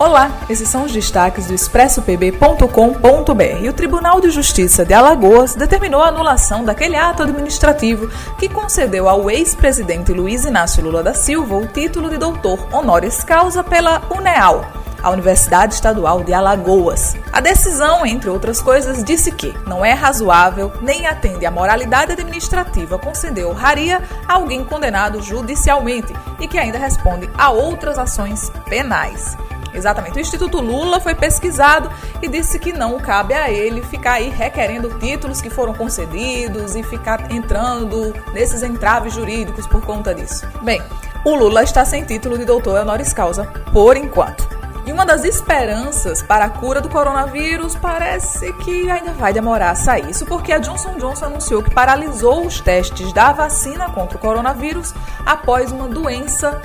Olá, 0.00 0.30
esses 0.48 0.68
são 0.68 0.84
os 0.84 0.92
destaques 0.92 1.48
do 1.48 1.54
expressopb.com.br. 1.54 3.68
O 3.68 3.72
Tribunal 3.72 4.20
de 4.20 4.30
Justiça 4.30 4.84
de 4.84 4.94
Alagoas 4.94 5.56
determinou 5.56 6.00
a 6.00 6.06
anulação 6.06 6.64
daquele 6.64 6.94
ato 6.94 7.24
administrativo 7.24 8.08
que 8.38 8.48
concedeu 8.48 9.08
ao 9.08 9.28
ex-presidente 9.28 10.12
Luiz 10.12 10.44
Inácio 10.44 10.84
Lula 10.84 11.02
da 11.02 11.14
Silva 11.14 11.56
o 11.56 11.66
título 11.66 12.08
de 12.08 12.16
doutor 12.16 12.68
honoris 12.72 13.24
causa 13.24 13.64
pela 13.64 14.00
UNEAL, 14.08 14.66
a 15.02 15.10
Universidade 15.10 15.74
Estadual 15.74 16.22
de 16.22 16.32
Alagoas. 16.32 17.16
A 17.32 17.40
decisão, 17.40 18.06
entre 18.06 18.30
outras 18.30 18.62
coisas, 18.62 19.02
disse 19.02 19.32
que 19.32 19.52
não 19.66 19.84
é 19.84 19.94
razoável 19.94 20.72
nem 20.80 21.08
atende 21.08 21.44
à 21.44 21.50
moralidade 21.50 22.12
administrativa 22.12 23.00
conceder 23.00 23.48
honraria 23.48 24.00
a 24.28 24.34
alguém 24.34 24.64
condenado 24.64 25.20
judicialmente 25.20 26.14
e 26.38 26.46
que 26.46 26.56
ainda 26.56 26.78
responde 26.78 27.28
a 27.36 27.50
outras 27.50 27.98
ações 27.98 28.52
penais. 28.68 29.36
Exatamente. 29.78 30.16
O 30.16 30.20
Instituto 30.20 30.60
Lula 30.60 31.00
foi 31.00 31.14
pesquisado 31.14 31.90
e 32.20 32.28
disse 32.28 32.58
que 32.58 32.72
não 32.72 32.98
cabe 32.98 33.32
a 33.32 33.50
ele 33.50 33.80
ficar 33.82 34.14
aí 34.14 34.28
requerendo 34.28 34.90
títulos 34.98 35.40
que 35.40 35.48
foram 35.48 35.72
concedidos 35.72 36.74
e 36.74 36.82
ficar 36.82 37.30
entrando 37.30 38.12
nesses 38.32 38.62
entraves 38.62 39.14
jurídicos 39.14 39.66
por 39.66 39.80
conta 39.82 40.14
disso. 40.14 40.46
Bem, 40.62 40.82
o 41.24 41.34
Lula 41.34 41.62
está 41.62 41.84
sem 41.84 42.04
título 42.04 42.36
de 42.36 42.44
doutor 42.44 42.80
honoris 42.80 43.12
causa 43.12 43.44
por 43.72 43.96
enquanto. 43.96 44.58
E 44.88 44.92
uma 44.92 45.04
das 45.04 45.22
esperanças 45.22 46.22
para 46.22 46.46
a 46.46 46.48
cura 46.48 46.80
do 46.80 46.88
coronavírus 46.88 47.74
parece 47.74 48.50
que 48.54 48.90
ainda 48.90 49.12
vai 49.12 49.34
demorar 49.34 49.72
a 49.72 49.74
sair. 49.74 50.08
Isso 50.08 50.24
porque 50.24 50.50
a 50.50 50.58
Johnson 50.58 50.96
Johnson 50.96 51.26
anunciou 51.26 51.62
que 51.62 51.74
paralisou 51.74 52.46
os 52.46 52.58
testes 52.58 53.12
da 53.12 53.30
vacina 53.30 53.90
contra 53.90 54.16
o 54.16 54.20
coronavírus 54.20 54.94
após 55.26 55.70
uma 55.70 55.86
doença 55.86 56.62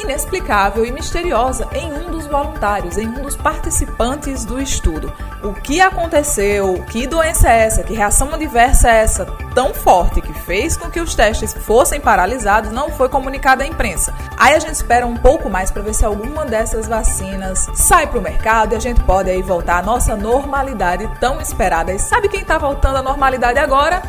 inexplicável 0.00 0.84
e 0.84 0.92
misteriosa 0.92 1.68
em 1.72 1.92
um 1.92 2.10
dos 2.10 2.26
voluntários, 2.26 2.96
em 2.96 3.08
um 3.08 3.22
dos 3.22 3.36
participantes 3.36 4.44
do 4.44 4.60
estudo. 4.60 5.12
O 5.42 5.52
que 5.52 5.80
aconteceu? 5.80 6.84
Que 6.90 7.06
doença 7.06 7.48
é 7.50 7.58
essa? 7.60 7.82
Que 7.82 7.94
reação 7.94 8.32
adversa 8.32 8.90
é 8.90 8.96
essa 8.96 9.26
tão 9.54 9.74
forte 9.74 10.20
que 10.20 10.32
fez 10.32 10.76
com 10.76 10.90
que 10.90 11.00
os 11.00 11.14
testes 11.14 11.52
fossem 11.52 12.00
paralisados 12.00 12.70
não 12.70 12.90
foi 12.90 13.08
comunicado 13.08 13.62
à 13.62 13.66
imprensa. 13.66 14.14
Aí 14.36 14.54
a 14.54 14.58
gente 14.58 14.74
espera 14.74 15.06
um 15.06 15.16
pouco 15.16 15.48
mais 15.50 15.70
para 15.70 15.82
ver 15.82 15.94
se 15.94 16.04
alguma 16.04 16.44
dessas 16.44 16.86
vacinas 16.86 17.68
sai 17.74 18.06
para 18.06 18.18
o 18.18 18.22
mercado 18.22 18.72
e 18.72 18.76
a 18.76 18.80
gente 18.80 19.02
pode 19.02 19.30
aí 19.30 19.42
voltar 19.42 19.78
à 19.78 19.82
nossa 19.82 20.16
normalidade 20.16 21.08
tão 21.20 21.40
esperada. 21.40 21.92
E 21.92 21.98
sabe 21.98 22.28
quem 22.28 22.40
está 22.40 22.58
voltando 22.58 22.98
à 22.98 23.02
normalidade 23.02 23.58
agora? 23.58 24.02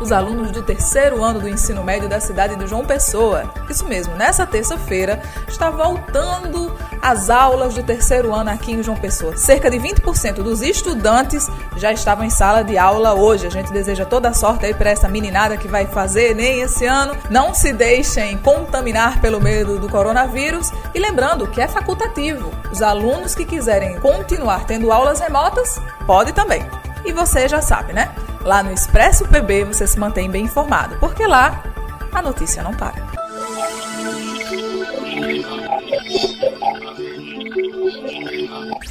Os 0.00 0.10
alunos 0.10 0.50
do 0.50 0.62
terceiro 0.62 1.22
ano 1.22 1.40
do 1.40 1.48
ensino 1.48 1.84
médio 1.84 2.08
da 2.08 2.18
cidade 2.18 2.56
de 2.56 2.66
João 2.66 2.84
Pessoa. 2.84 3.52
Isso 3.68 3.84
mesmo, 3.84 4.14
nessa 4.16 4.46
terça-feira 4.46 5.22
está 5.46 5.70
voltando 5.70 6.74
as 7.02 7.30
aulas 7.30 7.74
do 7.74 7.82
terceiro 7.82 8.34
ano 8.34 8.50
aqui 8.50 8.72
em 8.72 8.82
João 8.82 8.96
Pessoa. 8.96 9.36
Cerca 9.36 9.70
de 9.70 9.78
20% 9.78 10.42
dos 10.42 10.62
estudantes 10.62 11.48
já 11.76 11.92
estavam 11.92 12.24
em 12.24 12.30
sala 12.30 12.62
de 12.62 12.76
aula 12.76 13.14
hoje. 13.14 13.46
A 13.46 13.50
gente 13.50 13.72
deseja 13.72 14.04
toda 14.04 14.30
a 14.30 14.34
sorte 14.34 14.66
aí 14.66 14.74
para 14.74 14.90
essa 14.90 15.08
meninada 15.08 15.56
que 15.56 15.68
vai 15.68 15.86
fazer 15.86 16.34
nem 16.34 16.62
esse 16.62 16.86
ano. 16.86 17.16
Não 17.30 17.54
se 17.54 17.72
deixem 17.72 18.36
contaminar 18.38 19.20
pelo 19.20 19.40
medo 19.40 19.78
do 19.78 19.88
coronavírus. 19.88 20.70
E 20.94 20.98
lembrando 20.98 21.46
que 21.46 21.60
é 21.60 21.68
facultativo. 21.68 22.50
Os 22.70 22.82
alunos 22.82 23.34
que 23.34 23.44
quiserem 23.44 23.98
continuar 24.00 24.64
tendo 24.64 24.92
aulas 24.92 25.20
remotas, 25.20 25.80
pode 26.06 26.32
também. 26.32 26.66
E 27.04 27.12
você 27.12 27.48
já 27.48 27.62
sabe, 27.62 27.92
né? 27.92 28.10
Lá 28.42 28.62
no 28.62 28.72
Expresso 28.72 29.26
PB 29.28 29.64
você 29.64 29.86
se 29.86 29.98
mantém 29.98 30.30
bem 30.30 30.44
informado, 30.44 30.96
porque 30.98 31.26
lá 31.26 31.62
a 32.12 32.22
notícia 32.22 32.62
não 32.62 32.74
para. 32.74 33.10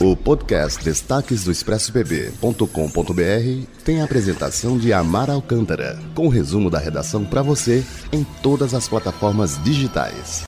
O 0.02 0.16
podcast 0.16 0.84
Destaques 0.84 1.44
do 1.44 1.52
ExpressoPB.com.br 1.52 3.68
tem 3.84 4.02
a 4.02 4.06
apresentação 4.06 4.78
de 4.78 4.94
Amar 4.94 5.30
Alcântara, 5.30 6.00
com 6.16 6.30
resumo 6.30 6.70
da 6.70 6.80
redação 6.80 7.26
para 7.26 7.42
você 7.42 7.84
em 8.14 8.24
todas 8.42 8.74
as 8.74 8.88
plataformas 8.88 9.62
digitais. 9.62 10.48